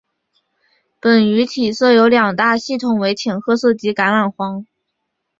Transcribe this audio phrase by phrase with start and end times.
[0.99, 4.65] 本鱼体色有两大系统为浅褐色及橄榄黄。